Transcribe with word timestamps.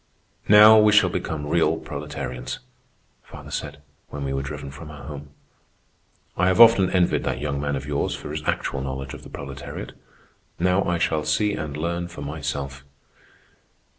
"Now 0.49 0.79
we 0.79 0.93
shall 0.93 1.11
become 1.11 1.45
real 1.45 1.77
proletarians," 1.77 2.57
father 3.21 3.51
said, 3.51 3.83
when 4.09 4.23
we 4.23 4.33
were 4.33 4.41
driven 4.41 4.71
from 4.71 4.89
our 4.89 5.03
home. 5.03 5.29
"I 6.35 6.47
have 6.47 6.59
often 6.59 6.89
envied 6.89 7.23
that 7.25 7.39
young 7.39 7.61
man 7.61 7.75
of 7.75 7.85
yours 7.85 8.15
for 8.15 8.31
his 8.31 8.41
actual 8.47 8.81
knowledge 8.81 9.13
of 9.13 9.21
the 9.21 9.29
proletariat. 9.29 9.91
Now 10.57 10.83
I 10.85 10.97
shall 10.97 11.23
see 11.23 11.53
and 11.53 11.77
learn 11.77 12.07
for 12.07 12.23
myself." 12.23 12.83